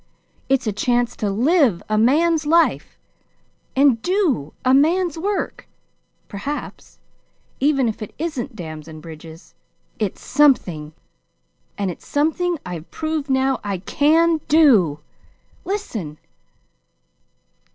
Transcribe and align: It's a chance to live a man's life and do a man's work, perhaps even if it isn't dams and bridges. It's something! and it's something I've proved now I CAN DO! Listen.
It's 0.49 0.65
a 0.65 0.71
chance 0.73 1.15
to 1.17 1.29
live 1.29 1.83
a 1.87 1.95
man's 1.95 2.47
life 2.47 2.97
and 3.75 4.01
do 4.01 4.51
a 4.65 4.73
man's 4.73 5.15
work, 5.15 5.67
perhaps 6.27 6.97
even 7.59 7.87
if 7.87 8.01
it 8.01 8.11
isn't 8.17 8.55
dams 8.55 8.87
and 8.87 8.99
bridges. 8.99 9.53
It's 9.99 10.25
something! 10.25 10.93
and 11.77 11.91
it's 11.91 12.07
something 12.07 12.57
I've 12.65 12.89
proved 12.89 13.29
now 13.29 13.59
I 13.63 13.77
CAN 13.77 14.41
DO! 14.47 15.01
Listen. 15.65 16.17